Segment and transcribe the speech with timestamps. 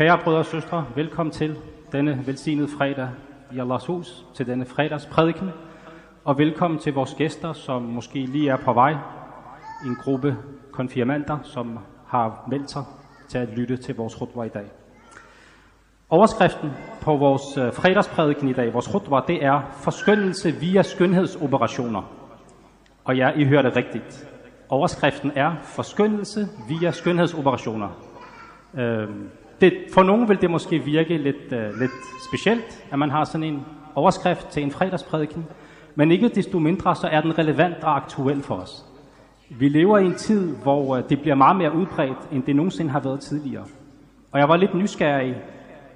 [0.00, 1.58] Kære brødre og søstre, velkommen til
[1.92, 3.08] denne velsignede fredag
[3.52, 5.50] i Allahs hus, til denne fredags prædiken,
[6.24, 8.92] og velkommen til vores gæster, som måske lige er på vej,
[9.86, 10.36] en gruppe
[10.72, 12.84] konfirmander, som har meldt sig
[13.28, 14.66] til at lytte til vores khutbah i dag.
[16.10, 16.70] Overskriften
[17.02, 22.02] på vores øh, fredagsprædiken i dag, vores khutbah, det er forskyndelse via skønhedsoperationer.
[23.04, 24.28] Og ja, I hørte rigtigt.
[24.68, 27.88] Overskriften er forskyndelse via skønhedsoperationer.
[28.74, 29.30] Øhm,
[29.60, 31.90] det, for nogen vil det måske virke lidt, uh, lidt
[32.28, 33.60] specielt, at man har sådan en
[33.94, 35.46] overskrift til en fredagsprædiken,
[35.94, 38.84] men ikke desto mindre så er den relevant og aktuel for os.
[39.50, 42.90] Vi lever i en tid, hvor øh, det bliver meget mere udbredt, end det nogensinde
[42.90, 43.64] har været tidligere.
[44.32, 45.36] Og jeg var lidt nysgerrig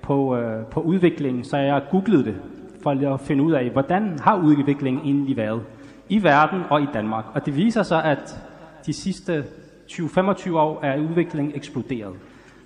[0.02, 2.37] på, uh, på udviklingen, så jeg googlede det,
[2.83, 5.62] for at finde ud af, hvordan har udviklingen egentlig været
[6.09, 7.24] i verden og i Danmark.
[7.35, 8.38] Og det viser sig, at
[8.87, 9.45] de sidste
[9.91, 12.15] 20-25 år er udviklingen eksploderet.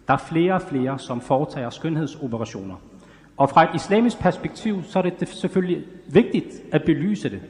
[0.08, 2.74] Der er flere og flere, som foretager skønhedsoperationer.
[3.36, 7.40] Og fra et islamisk perspektiv, så er det selvfølgelig vigtigt at belyse det.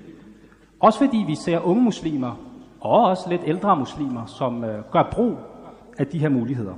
[0.80, 2.40] Også fordi vi ser unge muslimer,
[2.80, 5.36] og også lidt ældre muslimer, som øh, gør brug
[5.98, 6.74] af de her muligheder.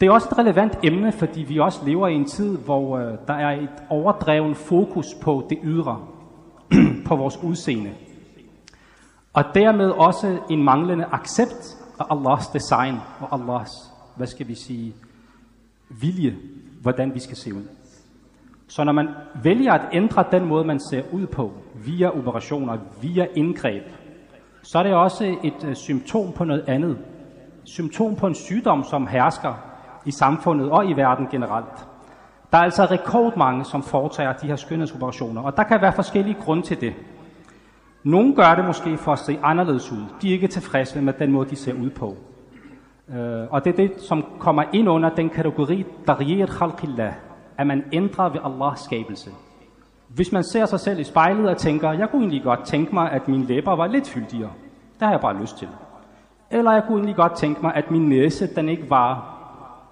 [0.00, 3.14] Det er også et relevant emne, fordi vi også lever i en tid, hvor øh,
[3.26, 6.00] der er et overdreven fokus på det ydre,
[7.06, 7.90] på vores udseende.
[9.32, 14.94] Og dermed også en manglende accept af Allahs design og Allahs hvad skal vi sige,
[15.88, 16.36] vilje,
[16.82, 17.62] hvordan vi skal se ud.
[18.68, 19.08] Så når man
[19.42, 23.82] vælger at ændre den måde, man ser ud på, via operationer, via indgreb,
[24.62, 26.98] så er det også et øh, symptom på noget andet.
[27.64, 29.54] Symptom på en sygdom, som hersker
[30.04, 31.86] i samfundet og i verden generelt.
[32.52, 36.62] Der er altså rekordmange, som foretager de her skønhedsoperationer, og der kan være forskellige grunde
[36.62, 36.94] til det.
[38.04, 40.04] Nogle gør det måske for at se anderledes ud.
[40.22, 42.16] De er ikke tilfredse med den måde, de ser ud på.
[43.08, 43.16] Uh,
[43.50, 47.12] og det er det, som kommer ind under den kategori, Dariyat khalqillah,
[47.58, 49.30] at man ændrer ved Allahs skabelse.
[50.08, 53.10] Hvis man ser sig selv i spejlet og tænker, jeg kunne egentlig godt tænke mig,
[53.10, 54.50] at mine læber var lidt fyldigere.
[54.98, 55.68] Det har jeg bare lyst til.
[56.50, 59.36] Eller jeg kunne egentlig godt tænke mig, at min næse den ikke var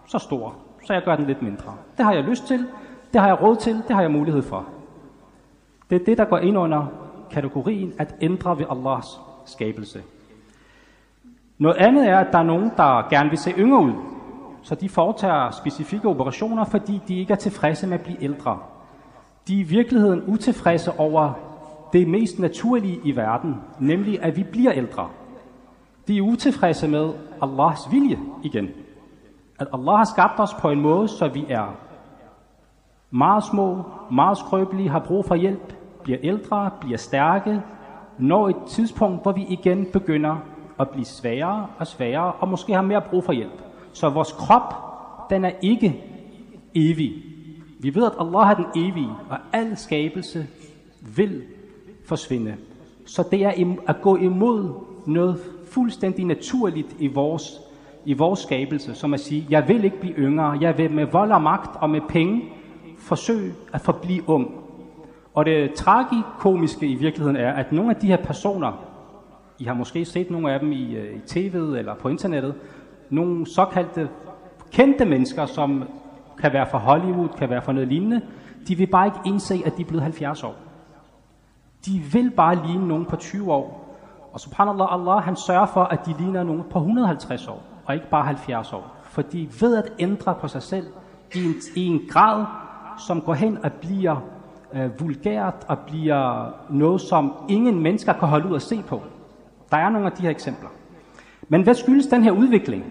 [0.07, 0.55] så stor,
[0.85, 1.75] så jeg gør den lidt mindre.
[1.97, 2.67] Det har jeg lyst til,
[3.13, 4.65] det har jeg råd til, det har jeg mulighed for.
[5.91, 6.87] Det er det, der går ind under
[7.31, 10.03] kategorien at ændre ved Allahs skabelse.
[11.65, 13.93] Noget andet er, at der er nogen, der gerne vil se yngre ud,
[14.63, 18.59] så de foretager specifikke operationer, fordi de ikke er tilfredse med at blive ældre.
[19.49, 21.33] De er i virkeligheden utilfredse over
[21.93, 25.09] det mest naturlige i verden, nemlig at vi bliver ældre.
[26.09, 28.69] De er utilfredse med Allahs vilje igen.
[29.59, 31.77] At Allah har skabt os på en måde, så vi er
[33.11, 37.63] meget små, meget skrøbelige, har brug for hjælp, bliver ældre, bliver stærke,
[38.19, 40.37] når et tidspunkt, hvor vi igen begynder
[40.81, 43.63] at blive sværere og sværere, og måske har mere brug for hjælp.
[43.93, 44.75] Så vores krop,
[45.31, 46.05] den er ikke
[46.75, 47.13] evig.
[47.81, 50.47] Vi ved, at Allah er den evige, og al skabelse
[51.17, 51.43] vil
[52.07, 52.55] forsvinde.
[53.07, 54.73] Så det er at gå imod
[55.07, 55.39] noget
[55.71, 57.61] fuldstændig naturligt i vores,
[58.05, 61.33] i vores skabelse, som at sige, jeg vil ikke blive yngre, jeg vil med vold
[61.33, 62.43] og magt og med penge
[62.99, 64.51] forsøge at forblive ung.
[65.35, 68.94] Og det tragikomiske i virkeligheden er, at nogle af de her personer,
[69.59, 72.55] i har måske set nogle af dem i, øh, i tv'et eller på internettet.
[73.11, 74.09] Nogle såkaldte
[74.73, 75.85] kendte mennesker, som
[76.41, 78.21] kan være fra Hollywood, kan være fra noget lignende.
[78.69, 80.55] De vil bare ikke indse, at de er blevet 70 år.
[81.87, 83.97] De vil bare ligne nogen på 20 år.
[84.33, 88.11] Og subhanallah, Allah han sørger for, at de ligner nogen på 150 år, og ikke
[88.11, 88.97] bare 70 år.
[89.03, 90.87] For de ved at ændre på sig selv
[91.35, 92.45] i en, i en grad,
[92.99, 94.17] som går hen og bliver
[94.73, 99.03] øh, vulgært og bliver noget, som ingen mennesker kan holde ud at se på.
[99.71, 100.69] Der er nogle af de her eksempler.
[101.49, 102.85] Men hvad skyldes den her udvikling?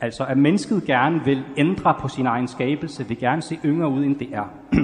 [0.00, 4.04] Altså at mennesket gerne vil ændre på sin egen skabelse, vil gerne se yngre ud,
[4.04, 4.44] end det er.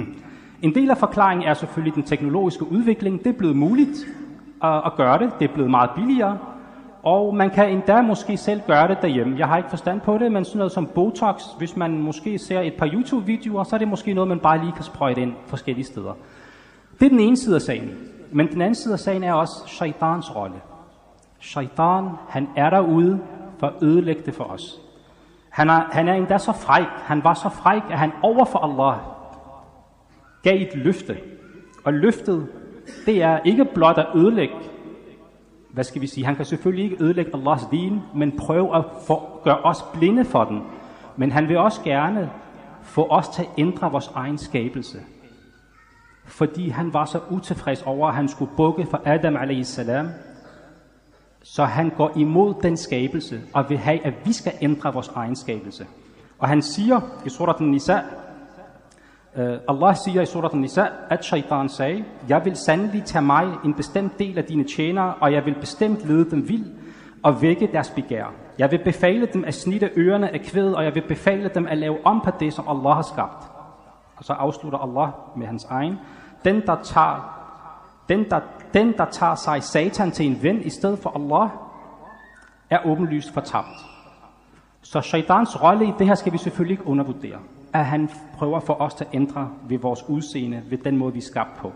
[0.61, 3.19] en del af forklaringen er selvfølgelig den teknologiske udvikling.
[3.19, 4.07] Det er blevet muligt
[4.63, 5.31] at, at gøre det.
[5.39, 6.37] Det er blevet meget billigere.
[7.03, 9.37] Og man kan endda måske selv gøre det derhjemme.
[9.37, 12.59] Jeg har ikke forstand på det, men sådan noget som Botox, hvis man måske ser
[12.61, 15.85] et par YouTube-videoer, så er det måske noget, man bare lige kan sprøjte ind forskellige
[15.85, 16.13] steder.
[16.99, 17.89] Det er den ene side af sagen.
[18.31, 20.55] Men den anden side af sagen er også shaitans rolle.
[21.41, 23.19] Shaitan, han er derude
[23.59, 24.81] for at ødelægge det for os.
[25.49, 28.59] Han er, han er endda så fræk, han var så fræk, at han over for
[28.59, 28.99] Allah
[30.43, 31.17] gav et løfte.
[31.83, 32.47] Og løftet,
[33.05, 34.55] det er ikke blot at ødelægge,
[35.69, 39.41] hvad skal vi sige, han kan selvfølgelig ikke ødelægge Allahs din, men prøve at få,
[39.43, 40.63] gøre os blinde for den.
[41.17, 42.31] Men han vil også gerne
[42.81, 44.97] få os til at ændre vores egen skabelse.
[46.25, 49.79] Fordi han var så utilfreds over, at han skulle bukke for Adam a.s.
[51.43, 55.35] Så han går imod den skabelse og vil have, at vi skal ændre vores egen
[55.35, 55.85] skabelse.
[56.39, 57.99] Og han siger i surat al-Nisa,
[59.35, 63.47] uh, øh, Allah siger i surat al-Nisa, at shaitan sagde, jeg vil sandelig tage mig
[63.65, 66.65] en bestemt del af dine tjenere, og jeg vil bestemt lede dem vild
[67.23, 68.33] og vække deres begær.
[68.57, 71.77] Jeg vil befale dem at snitte ørerne af kvædet, og jeg vil befale dem at
[71.77, 73.51] lave om på det, som Allah har skabt.
[74.15, 75.95] Og så afslutter Allah med hans egen.
[76.45, 77.37] Den, der tager,
[78.09, 78.39] den, der,
[78.73, 81.49] den, der tager sig satan til en ven i stedet for Allah,
[82.69, 83.85] er åbenlyst fortabt.
[84.81, 87.37] Så shaitans rolle i det her skal vi selvfølgelig ikke undervurdere.
[87.73, 91.19] At han prøver for os til at ændre ved vores udseende, ved den måde, vi
[91.19, 91.71] er skabt på.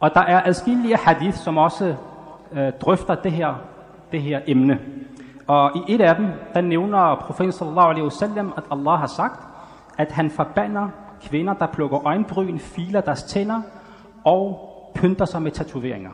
[0.00, 1.94] Og der er adskillige hadith, som også
[2.52, 3.54] øh, drøfter det her,
[4.12, 4.78] det her emne.
[5.46, 9.40] Og i et af dem, der nævner profeten sallallahu alaihi wasallam, at Allah har sagt,
[9.98, 10.88] at han forbander
[11.22, 13.62] kvinder, der plukker øjenbryn, filer deres tænder
[14.24, 14.69] og
[15.00, 16.10] pynter sig med tatoveringer.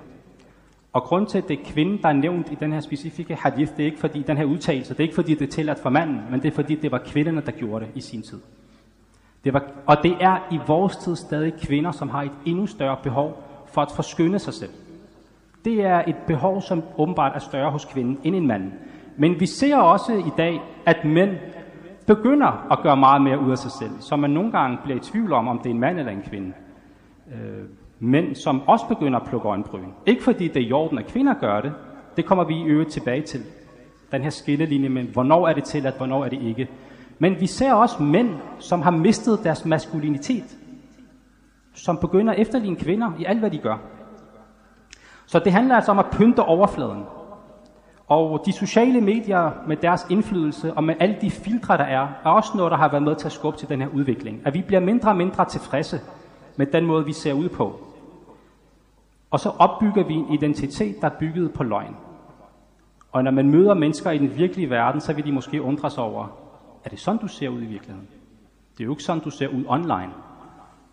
[0.92, 3.72] Og grund til, at det er kvinden, der er nævnt i den her specifikke hadith,
[3.76, 5.90] det er ikke fordi den her udtalelse, det er ikke fordi, det er tilladt for
[5.90, 8.40] manden, men det er fordi, det var kvinderne, der gjorde det i sin tid.
[9.44, 12.96] Det var, og det er i vores tid stadig kvinder, som har et endnu større
[13.02, 14.70] behov for at forskynde sig selv.
[15.64, 18.72] Det er et behov, som åbenbart er større hos kvinden end en mand.
[19.16, 21.30] Men vi ser også i dag, at mænd
[22.06, 25.00] begynder at gøre meget mere ud af sig selv, så man nogle gange bliver i
[25.00, 26.52] tvivl om, om det er en mand eller en kvinde.
[27.34, 27.64] Øh,
[28.00, 29.88] mænd, som også begynder at plukke øjenbryn.
[30.06, 31.72] Ikke fordi det er i orden, at kvinder gør det.
[32.16, 33.40] Det kommer vi i øvrigt tilbage til.
[34.12, 36.68] Den her skillelinje med, hvornår er det til, at hvornår er det ikke.
[37.18, 40.56] Men vi ser også mænd, som har mistet deres maskulinitet.
[41.74, 43.76] Som begynder at efterligne kvinder i alt, hvad de gør.
[45.26, 47.04] Så det handler altså om at pynte overfladen.
[48.06, 52.30] Og de sociale medier med deres indflydelse og med alle de filtre, der er, er
[52.30, 54.40] også noget, der har været med til at skubbe til den her udvikling.
[54.44, 56.00] At vi bliver mindre og mindre tilfredse
[56.56, 57.85] med den måde, vi ser ud på.
[59.36, 61.96] Og så opbygger vi en identitet, der er bygget på løgn.
[63.12, 66.04] Og når man møder mennesker i den virkelige verden, så vil de måske undre sig
[66.04, 66.26] over,
[66.84, 68.08] er det sådan, du ser ud i virkeligheden?
[68.74, 70.10] Det er jo ikke sådan, du ser ud online.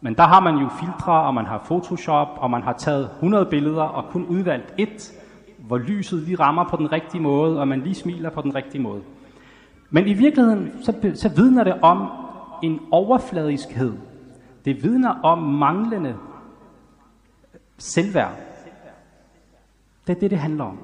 [0.01, 3.45] Men der har man jo filtre, og man har Photoshop, og man har taget 100
[3.45, 5.13] billeder og kun udvalgt et,
[5.59, 8.81] hvor lyset lige rammer på den rigtige måde, og man lige smiler på den rigtige
[8.81, 9.01] måde.
[9.89, 12.07] Men i virkeligheden, så, så vidner det om
[12.63, 13.93] en overfladiskhed.
[14.65, 16.15] Det vidner om manglende
[17.77, 18.31] selvværd.
[20.07, 20.79] Det er det, det handler om.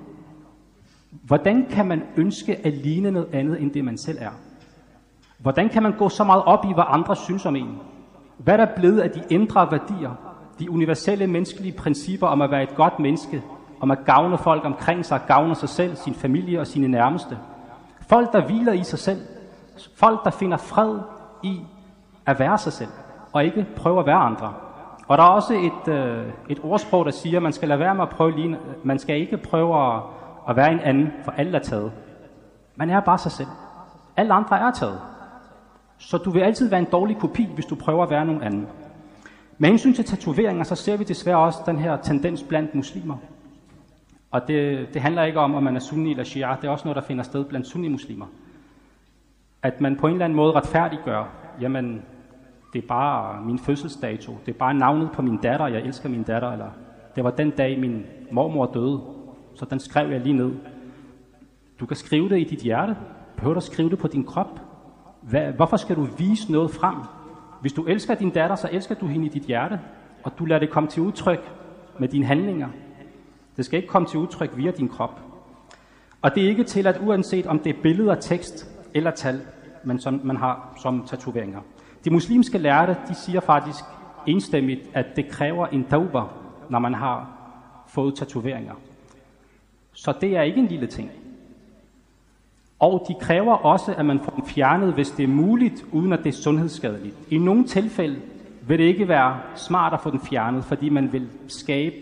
[1.12, 4.32] Hvordan kan man ønske at ligne noget andet, end det man selv er?
[5.38, 7.78] Hvordan kan man gå så meget op i, hvad andre synes om en?
[8.38, 10.12] Hvad er der blevet af de indre værdier,
[10.60, 13.44] de universelle menneskelige principper om at være et godt menneske,
[13.80, 17.38] om at gavne folk omkring sig, gavne sig selv, sin familie og sine nærmeste.
[18.10, 19.22] Folk, der hviler i sig selv.
[19.96, 21.00] Folk, der finder fred
[21.44, 21.62] i
[22.26, 22.90] at være sig selv,
[23.34, 24.54] og ikke prøve at være andre.
[25.10, 27.96] Og der er også et, øh, et ordsprog, der siger, at man skal lade være
[27.96, 30.02] med at prøve lige, man skal ikke prøve at,
[30.50, 31.92] at være en anden, for alle er taget.
[32.76, 33.48] Man er bare sig selv.
[34.18, 35.00] Alle andre er taget.
[35.98, 38.68] Så du vil altid være en dårlig kopi, hvis du prøver at være nogen anden.
[39.58, 43.18] Med hensyn til tatoveringer, så ser vi desværre også den her tendens blandt muslimer.
[44.32, 46.56] Og det, det handler ikke om, om man er sunni eller shia.
[46.62, 48.26] Det er også noget, der finder sted blandt sunni-muslimer.
[49.64, 51.24] At man på en eller anden måde retfærdiggør,
[51.62, 52.02] jamen,
[52.74, 54.38] det er bare min fødselsdato.
[54.46, 55.68] Det er bare navnet på min datter.
[55.68, 56.52] Jeg elsker min datter.
[56.52, 56.70] Eller
[57.16, 59.02] det var den dag, min mormor døde.
[59.56, 60.52] Så den skrev jeg lige ned.
[61.80, 62.98] Du kan skrive det i dit hjerte.
[63.36, 64.60] Behøver du at skrive det på din krop?
[65.22, 66.96] Hvad, hvorfor skal du vise noget frem?
[67.62, 69.80] Hvis du elsker din datter, så elsker du hende i dit hjerte.
[70.24, 71.52] Og du lader det komme til udtryk
[72.00, 72.68] med dine handlinger.
[73.58, 75.22] Det skal ikke komme til udtryk via din krop.
[76.22, 79.42] Og det er ikke til, at uanset om det er billeder, tekst eller tal,
[79.84, 81.60] men som man har som tatoveringer.
[82.06, 83.84] De muslimske lærte, de siger faktisk
[84.28, 86.22] enstemmigt, at det kræver en tauba,
[86.70, 87.30] når man har
[87.88, 88.74] fået tatoveringer.
[89.94, 91.12] Så det er ikke en lille ting.
[92.80, 96.20] Og de kræver også, at man får den fjernet, hvis det er muligt, uden at
[96.20, 97.16] det er sundhedsskadeligt.
[97.30, 98.22] I nogle tilfælde
[98.68, 101.96] vil det ikke være smart at få den fjernet, fordi man vil skabe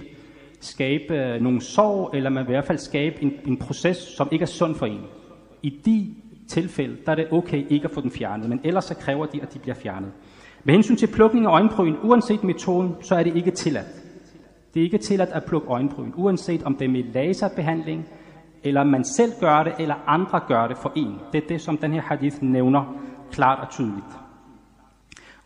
[0.60, 4.27] skabe øh, nogle sorg, eller man vil i hvert fald skabe en, en proces, som
[4.32, 5.01] ikke er sund for en.
[5.63, 6.16] I de
[6.48, 9.42] tilfælde, der er det okay ikke at få den fjernet, men ellers så kræver de,
[9.42, 10.12] at de bliver fjernet.
[10.63, 13.88] Med hensyn til plukning af øjenbryn, uanset metoden, så er det ikke tilladt.
[14.74, 18.08] Det er ikke tilladt at plukke øjenbryn, uanset om det er med laserbehandling,
[18.63, 21.20] eller man selv gør det, eller andre gør det for en.
[21.34, 22.96] Det er det, som den her hadith nævner
[23.32, 24.18] klart og tydeligt.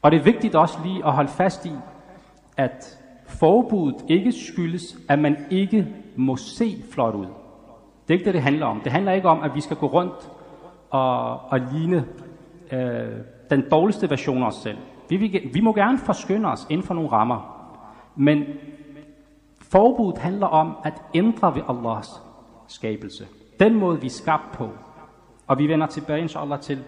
[0.02, 1.72] Og det er vigtigt også lige at holde fast i,
[2.58, 7.26] at forbuddet ikke skyldes, at man ikke må se flot ud.
[8.08, 8.82] Det er ikke det, det handler om.
[8.84, 10.32] Det handler ikke om, at vi skal gå rundt
[10.92, 12.06] og, at ligne
[12.72, 13.18] øh,
[13.50, 14.78] den dårligste version af os selv.
[15.10, 17.58] Vi, vi, vi må gerne forskynde os inden for nogle rammer.
[18.16, 18.44] Men
[19.62, 22.22] forbuddet handler om at ændre ved Allahs
[22.68, 23.28] skabelse.
[23.60, 24.70] Den måde, vi er skabt på.
[25.48, 26.84] Og vi vender tilbage, inshallah, til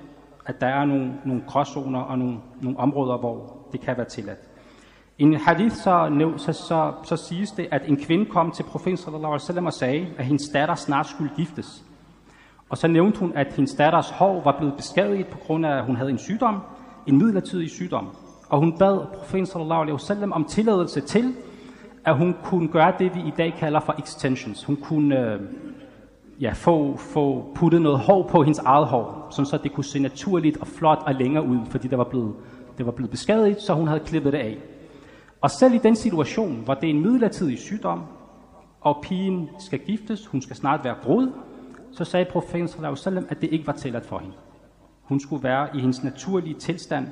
[0.46, 4.40] at der er nogle, nogle gråzoner og nogle, nogle områder, hvor det kan være tilladt.
[5.18, 8.98] I en hadith så, så, så, så siges det, at en kvinde kom til profeten
[8.98, 11.84] sallallahu alaihi wasallam og sagde, at hendes datter snart skulle giftes.
[12.70, 15.86] Og så nævnte hun, at hendes datters hår var blevet beskadiget på grund af, at
[15.86, 16.60] hun havde en sygdom,
[17.08, 18.08] en midlertidig sygdom.
[18.50, 21.34] Og hun bad profeten sallallahu alaihi wasallam om tilladelse til,
[22.06, 24.64] at hun kunne gøre det, vi i dag kalder for extensions.
[24.64, 25.40] Hun kunne øh,
[26.42, 30.00] ja, få, få puttet noget hår på hendes eget hår, sådan så det kunne se
[30.00, 32.34] naturligt og flot og længere ud, fordi det var blevet,
[32.78, 34.58] det var blevet beskadiget, så hun havde klippet det af.
[35.42, 38.04] Og selv i den situation, hvor det er en midlertidig sygdom,
[38.82, 41.32] og pigen skal giftes, hun skal snart være brud,
[41.93, 44.35] så sagde profeten sallallahu at det ikke var tilladt for hende.
[45.03, 47.07] Hun skulle være i hendes naturlige tilstand,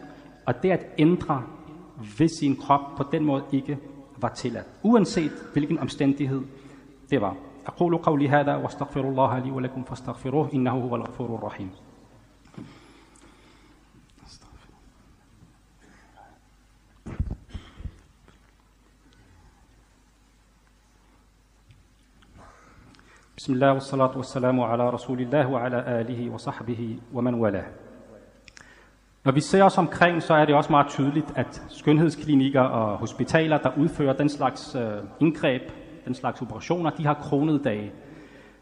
[0.47, 1.43] og det at ændre
[2.19, 3.79] ved sin krop på den måde ikke
[4.17, 4.67] var tilladt.
[4.83, 6.43] Uanset hvilken omstændighed
[7.11, 7.37] det var.
[7.67, 11.71] أقول قولي هذا واستغفر الله لي ولكم فاستغفروه إنه هو الغفور الرحيم
[23.41, 27.65] بسم الله والصلاة والسلام على رسول الله وعلى آله وصحبه ومن والاه.
[29.25, 33.59] Når vi ser os omkring, så er det også meget tydeligt, at skønhedsklinikker og hospitaler,
[33.59, 34.83] der udfører den slags øh,
[35.21, 35.63] indgreb,
[36.05, 37.93] den slags operationer, de har kronede dage.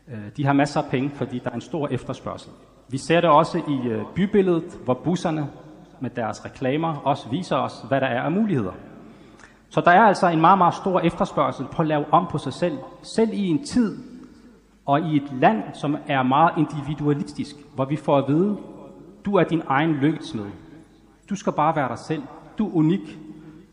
[0.09, 2.53] Øh, de har masser af penge, fordi der er en stor efterspørgsel.
[2.89, 5.49] Vi ser det også i øh, bybilledet, hvor busserne
[6.01, 8.73] med deres reklamer også viser os, hvad der er af muligheder.
[9.69, 12.53] Så der er altså en meget, meget stor efterspørgsel på at lave om på sig
[12.53, 14.08] selv, selv i en tid
[14.86, 18.58] og i et land, som er meget individualistisk, hvor vi får at vide,
[19.26, 20.46] du er din egen lykkesmed.
[21.30, 22.24] Du skal bare være dig selv.
[22.58, 23.20] Du er unik.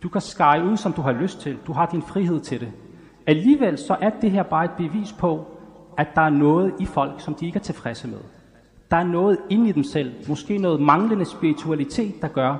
[0.02, 1.58] Du kan skære ud, som du har lyst til.
[1.66, 2.72] Du har din frihed til det.
[3.26, 5.46] Alligevel så er det her bare et bevis på,
[5.96, 8.18] at der er noget i folk, som de ikke er tilfredse med.
[8.90, 12.56] Der er noget inde i dem selv, måske noget manglende spiritualitet, der gør,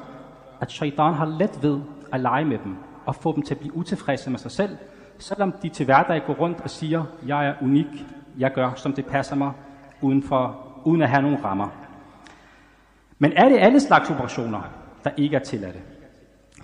[0.61, 1.81] at shaitan har let ved
[2.12, 2.76] at lege med dem
[3.07, 4.76] og få dem til at blive utilfredse med sig selv,
[5.19, 8.07] selvom de til hverdag går rundt og siger, jeg er unik,
[8.38, 9.52] jeg gør, som det passer mig,
[10.00, 11.69] uden, for, uden at have nogen rammer.
[13.19, 14.61] Men er det alle slags operationer,
[15.05, 15.78] der ikke er tilladte?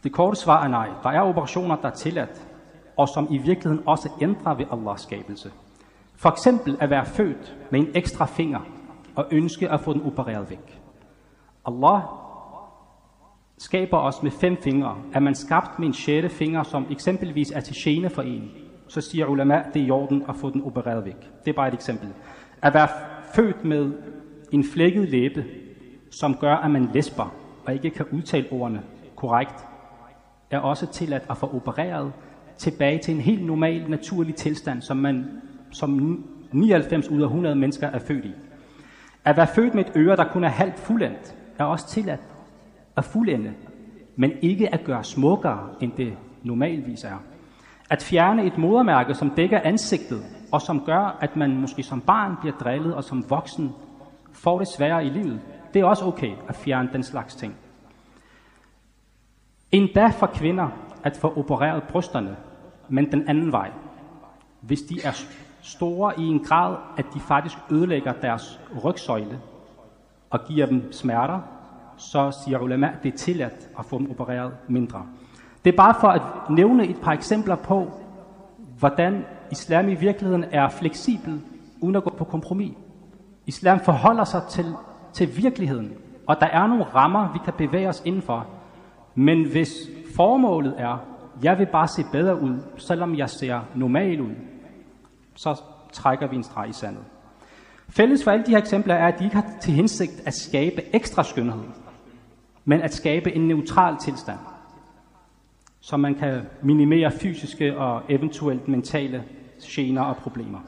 [0.04, 0.88] Det korte svar er nej.
[1.02, 2.48] Der er operationer, der er tilladt,
[2.96, 5.50] og som i virkeligheden også ændrer ved Allahs skabelse.
[6.16, 8.60] For eksempel at være født med en ekstra finger
[9.16, 10.80] og ønske at få den opereret væk.
[11.66, 12.00] Allah
[13.58, 14.96] skaber os med fem fingre.
[15.14, 18.50] Er man skabt med en sjette finger, som eksempelvis er til gene for en,
[18.92, 21.30] så siger ulama, det er i orden at få den opereret væk.
[21.44, 22.08] Det er bare et eksempel.
[22.62, 22.88] At være
[23.34, 23.92] født med
[24.50, 25.44] en flækket læbe,
[26.10, 27.34] som gør, at man lesber
[27.64, 28.82] og ikke kan udtale ordene
[29.16, 29.66] korrekt,
[30.50, 32.12] er også tilladt at få opereret
[32.58, 35.26] tilbage til en helt normal, naturlig tilstand, som man
[35.70, 38.32] som 99 ud af 100 mennesker er født i.
[39.24, 42.20] At være født med et øre, der kun er halvt fuldendt, er også tilladt
[42.96, 43.52] at fuldende,
[44.16, 47.31] men ikke at gøre smukkere, end det normalvis er.
[47.92, 50.22] At fjerne et modermærke, som dækker ansigtet,
[50.52, 53.72] og som gør, at man måske som barn bliver drillet, og som voksen
[54.32, 55.40] får det sværere i livet,
[55.74, 57.54] det er også okay at fjerne den slags ting.
[59.72, 60.68] Endda for kvinder
[61.04, 62.36] at få opereret brysterne,
[62.88, 63.70] men den anden vej.
[64.60, 65.24] Hvis de er
[65.60, 69.40] store i en grad, at de faktisk ødelægger deres rygsøjle
[70.30, 71.40] og giver dem smerter,
[71.96, 75.06] så siger ulema, det er tilladt at få dem opereret mindre.
[75.64, 77.90] Det er bare for at nævne et par eksempler på,
[78.78, 81.40] hvordan islam i virkeligheden er fleksibel,
[81.80, 82.74] uden at gå på kompromis.
[83.46, 84.74] Islam forholder sig til,
[85.12, 85.92] til virkeligheden,
[86.26, 88.46] og der er nogle rammer, vi kan bevæge os indenfor.
[89.14, 89.72] Men hvis
[90.16, 91.04] formålet er,
[91.42, 94.34] jeg vil bare se bedre ud, selvom jeg ser normal ud,
[95.34, 95.60] så
[95.92, 97.02] trækker vi en streg i sandet.
[97.88, 100.82] Fælles for alle de her eksempler er, at de ikke har til hensigt at skabe
[100.94, 101.62] ekstra skønhed,
[102.64, 104.38] men at skabe en neutral tilstand,
[105.82, 109.24] så man kan minimere fysiske og eventuelt mentale
[109.62, 110.58] gener og problemer.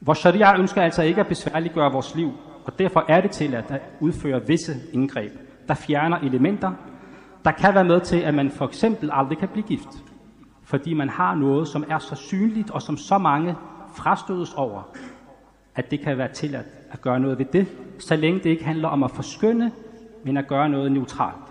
[0.00, 2.32] Vores sharia ønsker altså ikke at besværliggøre vores liv,
[2.64, 5.32] og derfor er det til at udføre visse indgreb,
[5.68, 6.72] der fjerner elementer,
[7.44, 9.88] der kan være med til, at man for eksempel aldrig kan blive gift.
[10.62, 13.54] Fordi man har noget, som er så synligt, og som så mange
[13.94, 14.82] frastødes over,
[15.74, 17.66] at det kan være tilladt at gøre noget ved det,
[17.98, 19.70] så længe det ikke handler om at forskynde,
[20.24, 21.47] men at gøre noget neutralt.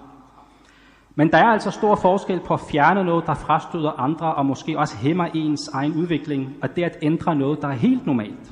[1.20, 4.80] Men der er altså stor forskel på at fjerne noget, der frastøder andre, og måske
[4.80, 8.52] også hæmmer ens egen udvikling, og det at ændre noget, der er helt normalt.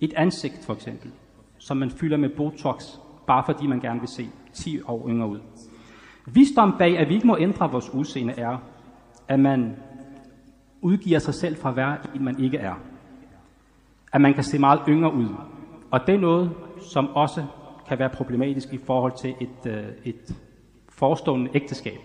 [0.00, 1.10] Et ansigt for eksempel,
[1.58, 2.84] som man fylder med Botox,
[3.26, 5.38] bare fordi man gerne vil se 10 år yngre ud.
[6.26, 8.58] Visdom bag, at vi ikke må ændre vores udseende, er,
[9.28, 9.76] at man
[10.80, 12.74] udgiver sig selv fra at være en, man ikke er.
[14.12, 15.28] At man kan se meget yngre ud.
[15.90, 16.50] Og det er noget,
[16.92, 17.44] som også
[17.88, 20.34] kan være problematisk i forhold til et, øh, et
[20.96, 21.98] forestående ægteskab.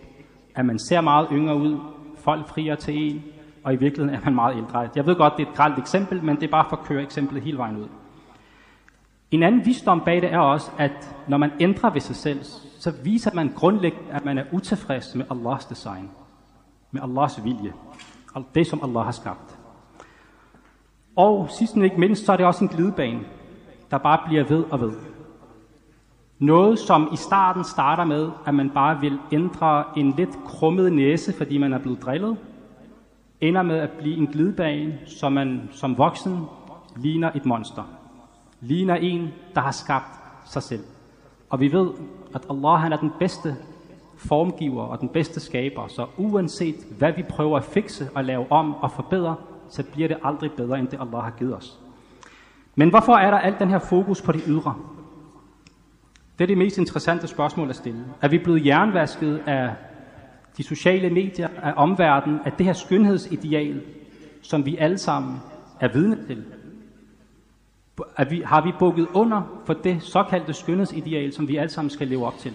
[0.55, 1.79] At man ser meget yngre ud,
[2.17, 3.23] folk frier til en,
[3.63, 4.89] og i virkeligheden er man meget ældre.
[4.95, 7.03] Jeg ved godt, det er et gralt eksempel, men det er bare for at køre
[7.03, 7.87] eksemplet hele vejen ud.
[9.31, 12.43] En anden visdom bag det er også, at når man ændrer ved sig selv,
[12.79, 16.09] så viser man grundlæggende, at man er utilfreds med Allahs design,
[16.91, 17.73] med Allahs vilje,
[18.33, 19.57] og det som Allah har skabt.
[21.15, 23.19] Og sidst men ikke mindst, så er det også en glidebane,
[23.91, 24.91] der bare bliver ved og ved.
[26.41, 31.33] Noget, som i starten starter med, at man bare vil ændre en lidt krummet næse,
[31.37, 32.37] fordi man er blevet drillet,
[33.41, 36.39] ender med at blive en glidebane, som man som voksen
[36.95, 37.83] ligner et monster.
[38.61, 40.83] Ligner en, der har skabt sig selv.
[41.49, 41.89] Og vi ved,
[42.35, 43.55] at Allah han er den bedste
[44.17, 48.75] formgiver og den bedste skaber, så uanset hvad vi prøver at fikse og lave om
[48.75, 49.35] og forbedre,
[49.69, 51.79] så bliver det aldrig bedre, end det Allah har givet os.
[52.75, 54.75] Men hvorfor er der alt den her fokus på det ydre?
[56.41, 58.05] Det er det mest interessante spørgsmål at stille.
[58.21, 59.73] Er vi blevet jernvasket af
[60.57, 63.81] de sociale medier, af omverdenen, af det her skønhedsideal,
[64.41, 65.37] som vi alle sammen
[65.79, 66.43] er vidne til?
[68.17, 72.07] Er vi, har vi bukket under for det såkaldte skønhedsideal, som vi alle sammen skal
[72.07, 72.53] leve op til?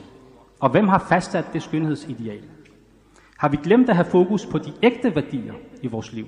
[0.60, 2.42] Og hvem har fastsat det skønhedsideal?
[3.38, 6.26] Har vi glemt at have fokus på de ægte værdier i vores liv?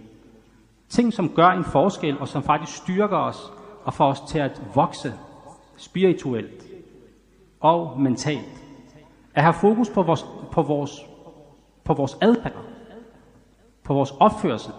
[0.88, 3.52] Ting, som gør en forskel, og som faktisk styrker os
[3.84, 5.12] og får os til at vokse
[5.76, 6.67] spirituelt
[7.60, 8.64] og mentalt.
[9.34, 11.06] At have fokus på vores, på vores,
[11.84, 12.56] på vores adfærd,
[13.84, 14.72] på vores opførsel,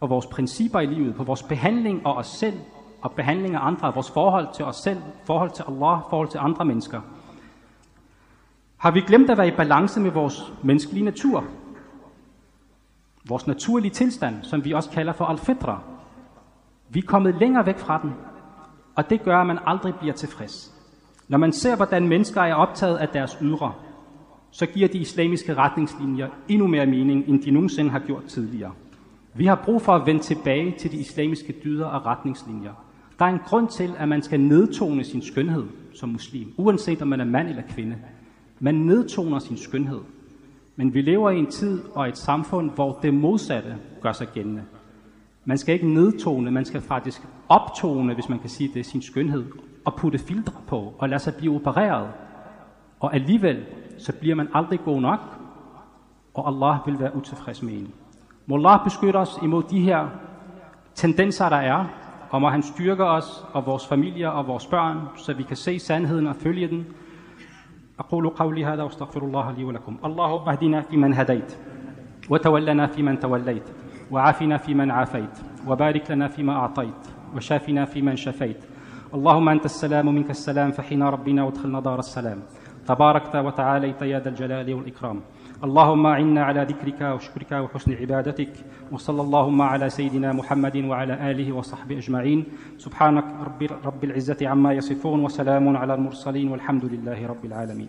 [0.00, 2.60] på vores principper i livet, på vores behandling af os selv
[3.02, 6.64] og behandling af andre, vores forhold til os selv, forhold til Allah, forhold til andre
[6.64, 7.00] mennesker.
[8.76, 11.44] Har vi glemt at være i balance med vores menneskelige natur?
[13.28, 15.80] Vores naturlige tilstand, som vi også kalder for al-fitra.
[16.88, 18.14] Vi er kommet længere væk fra den,
[18.96, 20.73] og det gør, at man aldrig bliver tilfreds.
[21.28, 23.72] Når man ser, hvordan mennesker er optaget af deres ydre,
[24.50, 28.72] så giver de islamiske retningslinjer endnu mere mening, end de nogensinde har gjort tidligere.
[29.34, 32.72] Vi har brug for at vende tilbage til de islamiske dyder og retningslinjer.
[33.18, 37.08] Der er en grund til, at man skal nedtone sin skønhed som muslim, uanset om
[37.08, 37.96] man er mand eller kvinde.
[38.60, 40.00] Man nedtoner sin skønhed.
[40.76, 44.62] Men vi lever i en tid og et samfund, hvor det modsatte gør sig gældende.
[45.44, 49.44] Man skal ikke nedtone, man skal faktisk optone, hvis man kan sige det, sin skønhed,
[49.85, 52.07] og putte filtre på, og lade sig blive opereret.
[52.99, 53.65] Og alligevel,
[53.97, 55.19] så bliver man aldrig god nok,
[56.33, 57.93] og Allah vil være utilfreds med en.
[58.45, 60.07] Må Allah beskytte os imod de her
[60.95, 61.85] tendenser, der er,
[62.29, 65.79] og må han styrke os og vores familier og vores børn, så vi kan se
[65.79, 66.85] sandheden og følge den.
[67.99, 71.57] أقول قولي هذا واستغفر الله لي ولكم اللهم اهدنا فيمن هديت
[72.29, 73.63] وتولنا فيمن توليت
[74.11, 77.03] وعافنا فيمن عافيت وبارك لنا فيما أعطيت
[77.35, 78.63] وشافنا فيمن شفيت
[79.14, 82.38] اللهم أنت السلام منك السلام فحين ربنا وادخلنا دار السلام.
[82.86, 85.20] تباركت وتعاليت يا ذا الجلال والإكرام.
[85.64, 88.52] اللهم أعنا على ذكرك وشكرك وحسن عبادتك
[88.92, 92.44] وصلى اللهم على سيدنا محمد وعلى آله وصحبه أجمعين.
[92.78, 97.88] سبحانك رب, رب العزة عما يصفون وسلام على المرسلين والحمد لله رب العالمين.